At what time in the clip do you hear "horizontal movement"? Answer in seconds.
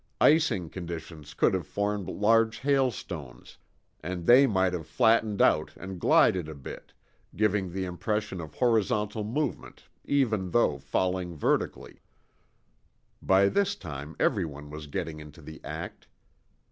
8.55-9.83